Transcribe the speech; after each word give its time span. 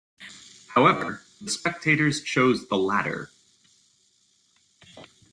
However, 0.73 1.21
the 1.39 1.51
spectators 1.51 2.23
chose 2.23 2.67
the 2.69 2.75
latter. 2.75 3.29